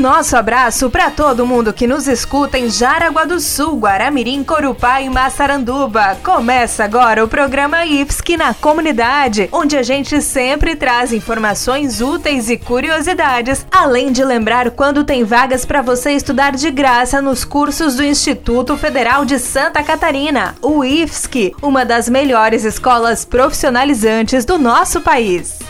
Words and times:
Nosso 0.00 0.34
abraço 0.34 0.88
para 0.88 1.10
todo 1.10 1.46
mundo 1.46 1.74
que 1.74 1.86
nos 1.86 2.08
escuta 2.08 2.58
em 2.58 2.70
Jaraguá 2.70 3.26
do 3.26 3.38
Sul, 3.38 3.78
Guaramirim, 3.78 4.42
Corupá 4.42 5.02
e 5.02 5.10
Massaranduba. 5.10 6.16
Começa 6.24 6.84
agora 6.84 7.22
o 7.22 7.28
programa 7.28 7.84
IFSC 7.84 8.36
na 8.36 8.54
comunidade, 8.54 9.48
onde 9.52 9.76
a 9.76 9.82
gente 9.82 10.22
sempre 10.22 10.74
traz 10.74 11.12
informações 11.12 12.00
úteis 12.00 12.48
e 12.48 12.56
curiosidades, 12.56 13.66
além 13.70 14.10
de 14.10 14.24
lembrar 14.24 14.70
quando 14.70 15.04
tem 15.04 15.22
vagas 15.22 15.66
para 15.66 15.82
você 15.82 16.12
estudar 16.12 16.52
de 16.52 16.70
graça 16.70 17.20
nos 17.20 17.44
cursos 17.44 17.96
do 17.96 18.02
Instituto 18.02 18.78
Federal 18.78 19.26
de 19.26 19.38
Santa 19.38 19.82
Catarina, 19.82 20.56
o 20.62 20.82
IFSC, 20.82 21.52
uma 21.60 21.84
das 21.84 22.08
melhores 22.08 22.64
escolas 22.64 23.26
profissionalizantes 23.26 24.46
do 24.46 24.58
nosso 24.58 25.02
país. 25.02 25.69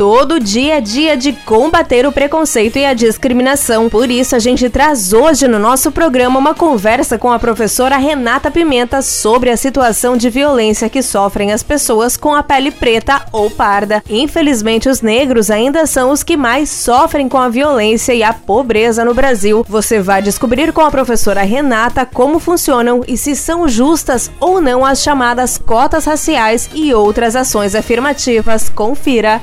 Todo 0.00 0.40
dia 0.40 0.78
é 0.78 0.80
dia 0.80 1.14
de 1.14 1.30
combater 1.30 2.06
o 2.06 2.10
preconceito 2.10 2.78
e 2.78 2.86
a 2.86 2.94
discriminação. 2.94 3.90
Por 3.90 4.10
isso, 4.10 4.34
a 4.34 4.38
gente 4.38 4.70
traz 4.70 5.12
hoje 5.12 5.46
no 5.46 5.58
nosso 5.58 5.92
programa 5.92 6.38
uma 6.38 6.54
conversa 6.54 7.18
com 7.18 7.30
a 7.30 7.38
professora 7.38 7.98
Renata 7.98 8.50
Pimenta 8.50 9.02
sobre 9.02 9.50
a 9.50 9.58
situação 9.58 10.16
de 10.16 10.30
violência 10.30 10.88
que 10.88 11.02
sofrem 11.02 11.52
as 11.52 11.62
pessoas 11.62 12.16
com 12.16 12.34
a 12.34 12.42
pele 12.42 12.70
preta 12.70 13.26
ou 13.30 13.50
parda. 13.50 14.02
Infelizmente, 14.08 14.88
os 14.88 15.02
negros 15.02 15.50
ainda 15.50 15.84
são 15.84 16.10
os 16.12 16.22
que 16.22 16.34
mais 16.34 16.70
sofrem 16.70 17.28
com 17.28 17.36
a 17.36 17.50
violência 17.50 18.14
e 18.14 18.22
a 18.22 18.32
pobreza 18.32 19.04
no 19.04 19.12
Brasil. 19.12 19.66
Você 19.68 20.00
vai 20.00 20.22
descobrir 20.22 20.72
com 20.72 20.80
a 20.80 20.90
professora 20.90 21.42
Renata 21.42 22.06
como 22.06 22.38
funcionam 22.38 23.02
e 23.06 23.18
se 23.18 23.36
são 23.36 23.68
justas 23.68 24.30
ou 24.40 24.62
não 24.62 24.82
as 24.82 25.02
chamadas 25.02 25.58
cotas 25.58 26.06
raciais 26.06 26.70
e 26.72 26.94
outras 26.94 27.36
ações 27.36 27.74
afirmativas. 27.74 28.70
Confira. 28.70 29.42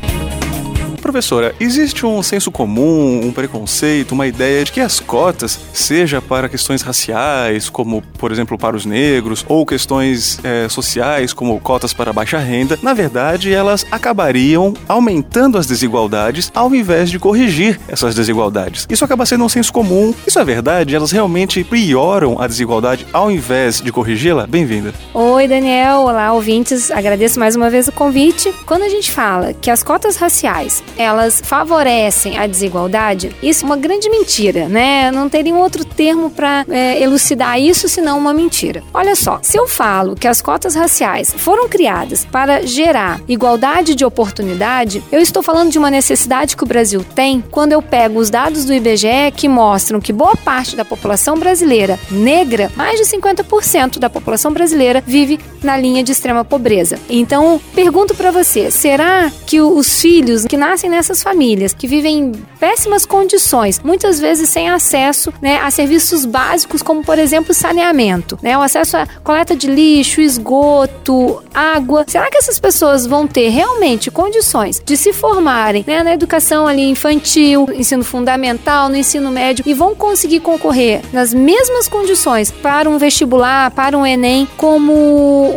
Professora, 1.02 1.56
existe 1.60 2.06
um 2.06 2.22
senso 2.22 2.52
comum, 2.52 3.22
um 3.24 3.32
preconceito, 3.32 4.12
uma 4.12 4.28
ideia 4.28 4.64
de 4.64 4.72
que 4.72 4.82
as 4.82 5.00
cotas, 5.00 5.60
seja 5.74 6.22
para 6.22 6.50
questões 6.50 6.82
raciais, 6.82 7.70
como 7.70 8.02
por 8.18 8.32
exemplo 8.32 8.58
para 8.58 8.76
os 8.76 8.86
negros, 8.86 9.46
ou 9.48 9.66
questões 9.66 10.40
é, 10.44 10.68
sociais, 10.68 11.34
como 11.34 11.60
cotas 11.60 11.94
para 11.94 12.12
baixa 12.12 12.38
renda, 12.40 12.78
na 12.82 12.94
verdade 12.94 13.54
elas 13.54 13.86
acabariam 13.92 14.74
aumentando 14.88 15.58
as 15.58 15.68
desigualdades 15.68 16.52
ao 16.54 16.74
invés 16.74 17.10
de 17.10 17.20
corrigir 17.20 17.80
essas 17.88 18.16
desigualdades. 18.16 18.86
Isso 18.90 19.06
acaba 19.06 19.26
sendo 19.26 19.44
um 19.44 19.50
senso 19.50 19.72
comum. 19.72 20.14
Isso 20.26 20.40
é 20.40 20.46
verdade? 20.46 20.96
Elas 20.96 21.12
realmente 21.12 21.64
pioram 21.64 22.42
a 22.42 22.48
desigualdade 22.48 23.06
ao 23.14 23.32
invés 23.32 23.82
de 23.82 23.92
corrigi-la? 23.92 24.48
Bem-vinda. 24.48 24.94
Oi, 25.14 25.48
Daniel. 25.48 26.00
Olá, 26.02 26.34
ouvintes. 26.34 26.92
Agradeço 26.92 27.40
mais 27.40 27.56
uma 27.56 27.70
vez 27.70 27.88
o 27.88 27.92
convite. 27.92 28.54
Quando 28.66 28.84
a 28.84 28.90
gente 28.90 29.12
fala 29.12 29.54
que 29.54 29.70
as 29.70 29.84
cotas 29.84 30.18
raciais 30.18 30.84
elas 30.98 31.42
favorecem 31.44 32.38
a 32.38 32.48
desigualdade, 32.48 33.36
isso 33.42 33.64
é 33.64 33.66
uma 33.66 33.78
grande 33.78 34.10
mentira, 34.10 34.68
né? 34.68 35.12
Não 35.12 35.30
teria 35.30 35.54
um 35.54 35.60
outro 35.60 35.84
termo 35.84 36.30
para 36.30 36.66
é, 36.70 37.02
elucidar 37.02 37.60
isso 37.60 37.88
senão 37.88 38.18
uma 38.18 38.34
mentira. 38.34 38.84
Olha 38.94 39.16
só, 39.16 39.40
se 39.42 39.58
eu 39.58 39.68
falo 39.68 40.16
que 40.16 40.28
as 40.28 40.42
cotas 40.42 40.76
raciais 40.76 41.34
foram 41.36 41.68
criadas 41.68 42.26
para 42.26 42.66
gerar 42.66 43.22
igualdade 43.28 43.96
de 43.96 44.06
oportunidade, 44.06 45.04
eu 45.12 45.20
estou 45.20 45.42
falando 45.42 45.72
de 45.72 45.78
uma 45.78 45.90
necessidade 45.90 46.56
que 46.56 46.64
o 46.64 46.68
Brasil 46.68 47.04
tem 47.16 47.44
quando 47.52 47.72
eu 47.72 47.82
pego 47.82 48.20
os 48.20 48.30
dados 48.30 48.66
do 48.66 48.74
IBGE 48.74 49.32
que 49.36 49.48
mostram 49.48 50.00
que 50.00 50.14
boa 50.14 50.36
parte 50.36 50.76
da 50.76 50.86
população 50.86 51.38
brasileira 51.38 52.00
negra, 52.10 52.72
mais 52.76 53.00
de 53.00 53.06
50% 53.06 54.00
da 54.00 54.10
população 54.10 54.52
brasileira, 54.52 55.04
vive 55.06 55.40
na 55.64 55.78
linha 55.78 56.04
de 56.04 56.12
extrema 56.12 56.44
pobreza. 56.44 57.00
Então, 57.10 57.60
pergunto 57.74 58.14
para 58.16 58.32
você, 58.32 58.70
será 58.70 59.32
que 59.46 59.62
os 59.62 60.02
filhos 60.02 60.46
que 60.46 60.58
nascem 60.58 60.77
nascem 60.78 60.90
nessas 60.92 61.24
famílias, 61.24 61.74
que 61.74 61.88
vivem 61.88 62.20
em 62.20 62.32
péssimas 62.60 63.04
condições, 63.04 63.82
muitas 63.84 64.20
vezes 64.20 64.48
sem 64.48 64.70
acesso 64.70 65.34
né, 65.42 65.60
a 65.60 65.72
serviços 65.72 66.24
básicos, 66.24 66.84
como 66.84 67.04
por 67.04 67.18
exemplo 67.18 67.52
saneamento, 67.52 68.38
né, 68.44 68.56
o 68.56 68.62
acesso 68.62 68.96
à 68.96 69.08
coleta 69.24 69.56
de 69.56 69.68
lixo, 69.68 70.22
esgoto, 70.22 71.44
água. 71.52 72.06
Será 72.08 72.30
que 72.30 72.38
essas 72.38 72.60
pessoas 72.60 73.08
vão 73.08 73.26
ter 73.26 73.50
realmente 73.50 74.12
condições 74.12 74.80
de 74.86 74.96
se 74.96 75.12
formarem 75.12 75.84
né, 75.88 76.04
na 76.04 76.14
educação 76.14 76.68
ali 76.68 76.88
infantil, 76.92 77.68
ensino 77.74 78.04
fundamental, 78.04 78.88
no 78.88 78.96
ensino 78.96 79.32
médio 79.32 79.64
e 79.66 79.74
vão 79.74 79.96
conseguir 79.96 80.42
concorrer 80.42 81.02
nas 81.12 81.34
mesmas 81.34 81.88
condições 81.88 82.52
para 82.52 82.88
um 82.88 83.00
vestibular, 83.00 83.72
para 83.72 83.98
um 83.98 84.06
Enem, 84.06 84.48
como 84.56 84.94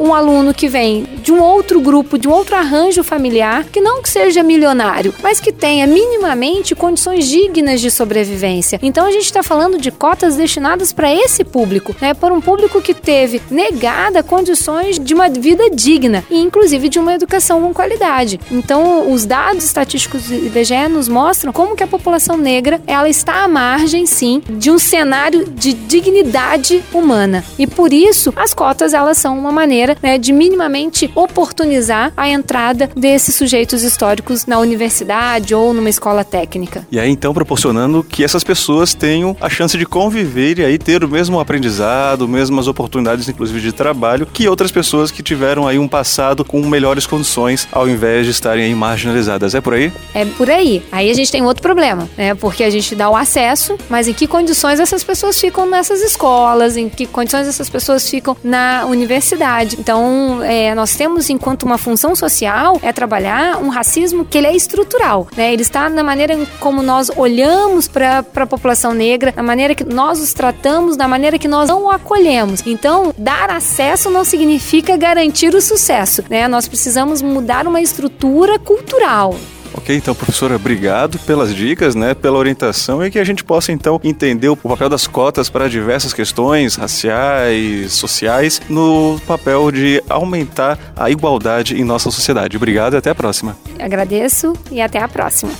um 0.02 0.14
aluno 0.14 0.54
que 0.54 0.66
vem 0.66 1.06
de 1.30 1.34
um 1.34 1.40
outro 1.40 1.80
grupo, 1.80 2.18
de 2.18 2.26
um 2.26 2.32
outro 2.32 2.56
arranjo 2.56 3.04
familiar, 3.04 3.64
que 3.64 3.80
não 3.80 4.04
seja 4.04 4.42
milionário, 4.42 5.14
mas 5.22 5.38
que 5.38 5.52
tenha 5.52 5.86
minimamente 5.86 6.74
condições 6.74 7.28
dignas 7.28 7.80
de 7.80 7.88
sobrevivência. 7.88 8.80
Então 8.82 9.06
a 9.06 9.12
gente 9.12 9.26
está 9.26 9.40
falando 9.40 9.78
de 9.78 9.92
cotas 9.92 10.34
destinadas 10.34 10.92
para 10.92 11.14
esse 11.14 11.44
público, 11.44 11.94
né? 12.00 12.14
Para 12.14 12.34
um 12.34 12.40
público 12.40 12.82
que 12.82 12.92
teve 12.92 13.40
negada 13.48 14.24
condições 14.24 14.98
de 14.98 15.14
uma 15.14 15.28
vida 15.28 15.70
digna 15.70 16.24
e 16.28 16.40
inclusive 16.40 16.88
de 16.88 16.98
uma 16.98 17.14
educação 17.14 17.62
com 17.62 17.72
qualidade. 17.72 18.40
Então 18.50 19.12
os 19.12 19.24
dados 19.24 19.62
estatísticos 19.62 20.24
do 20.24 20.34
IBGE 20.34 20.88
nos 20.88 21.06
mostram 21.06 21.52
como 21.52 21.76
que 21.76 21.84
a 21.84 21.86
população 21.86 22.36
negra 22.36 22.82
ela 22.88 23.08
está 23.08 23.44
à 23.44 23.48
margem, 23.48 24.04
sim, 24.04 24.42
de 24.48 24.68
um 24.68 24.80
cenário 24.80 25.44
de 25.44 25.74
dignidade 25.74 26.82
humana. 26.92 27.44
E 27.56 27.68
por 27.68 27.92
isso 27.92 28.32
as 28.34 28.52
cotas 28.52 28.92
elas 28.92 29.16
são 29.16 29.38
uma 29.38 29.52
maneira 29.52 29.96
né, 30.02 30.18
de 30.18 30.32
minimamente 30.32 31.08
oportunizar 31.22 32.12
a 32.16 32.28
entrada 32.28 32.90
desses 32.96 33.34
sujeitos 33.34 33.82
históricos 33.82 34.46
na 34.46 34.58
universidade 34.58 35.54
ou 35.54 35.72
numa 35.72 35.88
escola 35.88 36.24
técnica. 36.24 36.86
E 36.90 36.98
aí 36.98 37.10
então 37.10 37.32
proporcionando 37.34 38.02
que 38.02 38.24
essas 38.24 38.44
pessoas 38.44 38.94
tenham 38.94 39.36
a 39.40 39.48
chance 39.48 39.76
de 39.76 39.86
conviver 39.86 40.58
e 40.58 40.64
aí 40.64 40.78
ter 40.78 41.04
o 41.04 41.08
mesmo 41.08 41.40
aprendizado, 41.40 42.28
mesmas 42.28 42.66
oportunidades 42.66 43.28
inclusive 43.28 43.60
de 43.60 43.72
trabalho 43.72 44.26
que 44.26 44.48
outras 44.48 44.70
pessoas 44.70 45.10
que 45.10 45.22
tiveram 45.22 45.66
aí 45.66 45.78
um 45.78 45.88
passado 45.88 46.44
com 46.44 46.60
melhores 46.66 47.06
condições 47.06 47.68
ao 47.72 47.88
invés 47.88 48.26
de 48.26 48.32
estarem 48.32 48.64
aí 48.64 48.74
marginalizadas. 48.74 49.54
É 49.54 49.60
por 49.60 49.74
aí? 49.74 49.92
É 50.14 50.24
por 50.24 50.50
aí. 50.50 50.82
Aí 50.90 51.10
a 51.10 51.14
gente 51.14 51.30
tem 51.30 51.42
outro 51.42 51.62
problema, 51.62 52.08
né? 52.16 52.34
Porque 52.34 52.64
a 52.64 52.70
gente 52.70 52.94
dá 52.94 53.10
o 53.10 53.16
acesso, 53.16 53.76
mas 53.88 54.08
em 54.08 54.12
que 54.12 54.26
condições 54.26 54.80
essas 54.80 55.04
pessoas 55.04 55.40
ficam 55.40 55.68
nessas 55.68 56.00
escolas, 56.02 56.76
em 56.76 56.88
que 56.88 57.06
condições 57.06 57.46
essas 57.46 57.68
pessoas 57.68 58.08
ficam 58.08 58.36
na 58.42 58.84
universidade. 58.86 59.76
Então, 59.78 60.42
é, 60.42 60.74
nós 60.74 60.94
temos 60.96 61.09
enquanto 61.30 61.64
uma 61.64 61.78
função 61.78 62.14
social 62.14 62.78
é 62.82 62.92
trabalhar 62.92 63.58
um 63.58 63.68
racismo 63.68 64.24
que 64.24 64.38
ele 64.38 64.46
é 64.46 64.54
estrutural 64.54 65.00
né? 65.36 65.52
Ele 65.52 65.62
está 65.62 65.88
na 65.88 66.02
maneira 66.02 66.36
como 66.58 66.82
nós 66.82 67.10
olhamos 67.16 67.88
para 67.88 68.24
a 68.34 68.46
população 68.46 68.92
negra, 68.92 69.32
na 69.34 69.42
maneira 69.42 69.74
que 69.74 69.84
nós 69.84 70.20
os 70.20 70.32
tratamos, 70.32 70.96
na 70.96 71.08
maneira 71.08 71.38
que 71.38 71.48
nós 71.48 71.68
não 71.68 71.84
o 71.84 71.90
acolhemos. 71.90 72.66
Então, 72.66 73.14
dar 73.16 73.50
acesso 73.50 74.10
não 74.10 74.24
significa 74.24 74.96
garantir 74.96 75.54
o 75.54 75.60
sucesso, 75.60 76.24
né? 76.28 76.46
Nós 76.48 76.68
precisamos 76.68 77.22
mudar 77.22 77.66
uma 77.66 77.80
estrutura 77.80 78.58
cultural. 78.58 79.34
Ok, 79.72 79.94
então, 79.94 80.14
professora, 80.14 80.56
obrigado 80.56 81.18
pelas 81.20 81.54
dicas, 81.54 81.94
né, 81.94 82.14
pela 82.14 82.38
orientação 82.38 83.04
e 83.04 83.10
que 83.10 83.18
a 83.18 83.24
gente 83.24 83.44
possa, 83.44 83.72
então, 83.72 84.00
entender 84.02 84.48
o 84.48 84.56
papel 84.56 84.88
das 84.88 85.06
cotas 85.06 85.48
para 85.48 85.68
diversas 85.68 86.12
questões 86.12 86.74
raciais, 86.74 87.92
sociais, 87.92 88.60
no 88.68 89.20
papel 89.26 89.70
de 89.70 90.02
aumentar 90.08 90.78
a 90.96 91.10
igualdade 91.10 91.80
em 91.80 91.84
nossa 91.84 92.10
sociedade. 92.10 92.56
Obrigado 92.56 92.94
e 92.94 92.96
até 92.96 93.10
a 93.10 93.14
próxima. 93.14 93.56
Agradeço 93.78 94.52
e 94.70 94.80
até 94.80 94.98
a 94.98 95.08
próxima. 95.08 95.52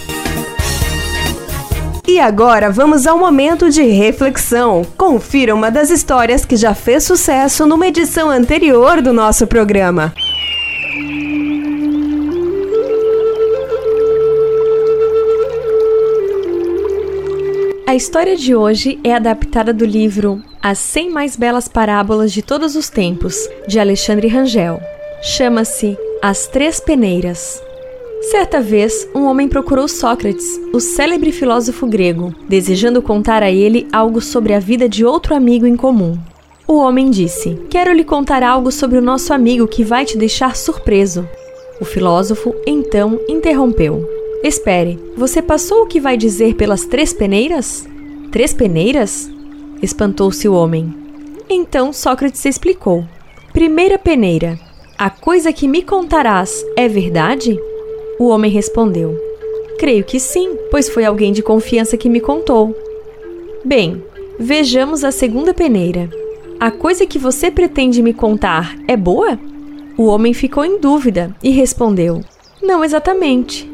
E 2.06 2.19
agora 2.19 2.70
vamos 2.70 3.06
ao 3.06 3.19
momento 3.19 3.70
de 3.70 3.82
reflexão. 3.82 4.85
Confira 4.97 5.55
uma 5.55 5.70
das 5.70 5.91
histórias 5.91 6.44
que 6.44 6.56
já 6.56 6.75
fez 6.75 7.05
sucesso 7.05 7.67
numa 7.67 7.87
edição 7.87 8.29
anterior 8.29 9.00
do 9.00 9.12
nosso 9.12 9.47
programa. 9.47 10.12
A 17.90 17.96
história 17.96 18.37
de 18.37 18.54
hoje 18.54 19.00
é 19.02 19.12
adaptada 19.12 19.75
do 19.75 19.84
livro 19.84 20.40
As 20.62 20.78
100 20.78 21.10
Mais 21.10 21.34
Belas 21.34 21.66
Parábolas 21.66 22.31
de 22.31 22.40
Todos 22.40 22.76
os 22.76 22.88
Tempos, 22.88 23.34
de 23.66 23.81
Alexandre 23.81 24.28
Rangel. 24.28 24.81
Chama-se 25.20 25.98
As 26.22 26.46
Três 26.46 26.78
Peneiras. 26.78 27.60
Certa 28.31 28.60
vez, 28.60 29.08
um 29.12 29.25
homem 29.25 29.48
procurou 29.48 29.88
Sócrates, 29.88 30.46
o 30.72 30.78
célebre 30.78 31.32
filósofo 31.32 31.84
grego, 31.84 32.32
desejando 32.48 33.02
contar 33.02 33.42
a 33.42 33.50
ele 33.50 33.88
algo 33.92 34.20
sobre 34.20 34.54
a 34.54 34.60
vida 34.60 34.88
de 34.88 35.04
outro 35.04 35.34
amigo 35.34 35.66
em 35.66 35.75
comum. 35.75 36.16
O 36.69 36.76
homem 36.76 37.10
disse: 37.10 37.58
Quero 37.69 37.92
lhe 37.92 38.04
contar 38.04 38.44
algo 38.44 38.70
sobre 38.70 38.98
o 38.98 39.02
nosso 39.02 39.34
amigo 39.34 39.66
que 39.66 39.82
vai 39.82 40.04
te 40.04 40.16
deixar 40.16 40.54
surpreso. 40.54 41.28
O 41.81 41.84
filósofo 41.84 42.54
então 42.64 43.19
interrompeu: 43.28 44.19
Espere, 44.42 44.98
você 45.14 45.42
passou 45.42 45.82
o 45.82 45.87
que 45.87 46.00
vai 46.00 46.16
dizer 46.16 46.54
pelas 46.54 46.87
três 46.87 47.12
peneiras? 47.12 47.87
Três 48.32 48.54
peneiras? 48.54 49.31
Espantou-se 49.82 50.48
o 50.48 50.54
homem. 50.54 50.94
Então 51.48 51.92
Sócrates 51.92 52.44
explicou: 52.46 53.04
Primeira 53.52 53.98
peneira, 53.98 54.58
a 54.96 55.10
coisa 55.10 55.52
que 55.52 55.69
me 55.69 55.82
contarás 55.82 56.64
é 56.75 56.88
verdade? 56.88 57.58
O 58.19 58.28
homem 58.28 58.50
respondeu: 58.50 59.14
Creio 59.78 60.04
que 60.04 60.19
sim, 60.19 60.56
pois 60.70 60.88
foi 60.88 61.04
alguém 61.04 61.32
de 61.32 61.42
confiança 61.42 61.98
que 61.98 62.08
me 62.08 62.20
contou. 62.20 62.75
Bem, 63.62 64.02
vejamos 64.38 65.04
a 65.04 65.10
segunda 65.10 65.52
peneira. 65.52 66.08
A 66.58 66.70
coisa 66.70 67.04
que 67.04 67.19
você 67.19 67.50
pretende 67.50 68.02
me 68.02 68.14
contar 68.14 68.75
é 68.88 68.96
boa? 68.96 69.38
O 69.98 70.06
homem 70.06 70.32
ficou 70.32 70.64
em 70.64 70.78
dúvida 70.78 71.37
e 71.42 71.50
respondeu: 71.50 72.22
Não 72.62 72.82
exatamente. 72.82 73.70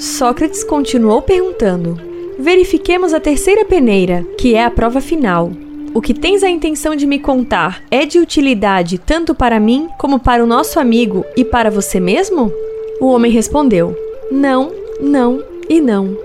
Sócrates 0.00 0.64
continuou 0.64 1.20
perguntando: 1.20 2.00
Verifiquemos 2.38 3.12
a 3.12 3.20
terceira 3.20 3.66
peneira, 3.66 4.26
que 4.38 4.54
é 4.54 4.64
a 4.64 4.70
prova 4.70 4.98
final. 4.98 5.52
O 5.92 6.00
que 6.00 6.14
tens 6.14 6.42
a 6.42 6.48
intenção 6.48 6.96
de 6.96 7.06
me 7.06 7.18
contar 7.18 7.82
é 7.90 8.06
de 8.06 8.18
utilidade 8.18 8.96
tanto 8.96 9.34
para 9.34 9.60
mim 9.60 9.88
como 9.98 10.18
para 10.18 10.42
o 10.42 10.46
nosso 10.46 10.80
amigo 10.80 11.22
e 11.36 11.44
para 11.44 11.70
você 11.70 12.00
mesmo? 12.00 12.50
O 12.98 13.08
homem 13.08 13.30
respondeu: 13.30 13.94
Não, 14.30 14.72
não 15.02 15.44
e 15.68 15.82
não. 15.82 16.16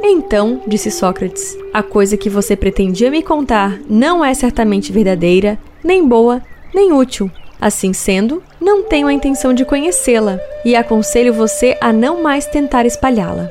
Então, 0.00 0.62
disse 0.68 0.88
Sócrates, 0.88 1.58
a 1.74 1.82
coisa 1.82 2.16
que 2.16 2.30
você 2.30 2.54
pretendia 2.54 3.10
me 3.10 3.20
contar 3.20 3.80
não 3.90 4.24
é 4.24 4.32
certamente 4.32 4.92
verdadeira, 4.92 5.58
nem 5.82 6.06
boa, 6.06 6.40
nem 6.72 6.92
útil. 6.92 7.28
Assim 7.60 7.92
sendo, 7.92 8.42
não 8.60 8.84
tenho 8.84 9.08
a 9.08 9.12
intenção 9.12 9.52
de 9.52 9.64
conhecê-la 9.64 10.38
e 10.64 10.76
aconselho 10.76 11.32
você 11.32 11.76
a 11.80 11.92
não 11.92 12.22
mais 12.22 12.46
tentar 12.46 12.86
espalhá-la. 12.86 13.50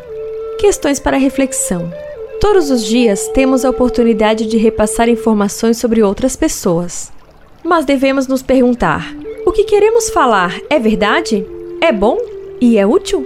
Questões 0.60 1.00
para 1.00 1.18
reflexão. 1.18 1.92
Todos 2.40 2.70
os 2.70 2.86
dias 2.86 3.28
temos 3.30 3.66
a 3.66 3.70
oportunidade 3.70 4.46
de 4.46 4.58
repassar 4.58 5.10
informações 5.10 5.78
sobre 5.78 6.02
outras 6.02 6.36
pessoas. 6.36 7.12
Mas 7.64 7.84
devemos 7.84 8.28
nos 8.28 8.42
perguntar: 8.42 9.14
o 9.46 9.52
que 9.52 9.66
queremos 9.66 10.10
falar 10.10 10.58
é 10.70 10.80
verdade? 10.80 11.46
É 11.82 11.92
bom? 11.92 12.18
E 12.62 12.78
é 12.78 12.86
útil? 12.86 13.26